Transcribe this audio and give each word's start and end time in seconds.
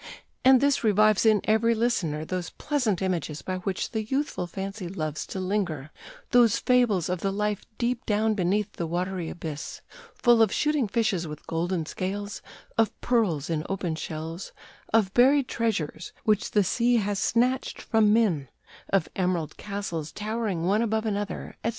And 0.43 0.61
this 0.61 0.83
revives 0.83 1.27
in 1.27 1.41
every 1.43 1.75
listener 1.75 2.25
those 2.25 2.49
pleasant 2.49 3.03
images 3.03 3.43
by 3.43 3.57
which 3.57 3.91
the 3.91 4.01
youthful 4.01 4.47
fancy 4.47 4.87
loves 4.87 5.27
to 5.27 5.39
linger, 5.39 5.91
those 6.31 6.57
fables 6.57 7.07
of 7.07 7.19
the 7.19 7.31
life 7.31 7.61
deep 7.77 8.03
down 8.07 8.33
beneath 8.33 8.71
the 8.77 8.87
watery 8.87 9.29
abyss, 9.29 9.81
full 10.15 10.41
of 10.41 10.51
shooting 10.51 10.87
fishes 10.87 11.27
with 11.27 11.45
golden 11.45 11.85
scales, 11.85 12.41
of 12.79 12.99
pearls 13.01 13.47
in 13.47 13.63
open 13.69 13.93
shells, 13.93 14.53
of 14.91 15.13
buried 15.13 15.47
treasures, 15.47 16.13
which 16.23 16.49
the 16.49 16.63
sea 16.63 16.95
has 16.95 17.19
snatched 17.19 17.79
from 17.79 18.11
men, 18.11 18.49
of 18.89 19.07
emerald 19.15 19.55
castles 19.55 20.11
towering 20.11 20.63
one 20.65 20.81
above 20.81 21.05
another, 21.05 21.57
etc. 21.63 21.69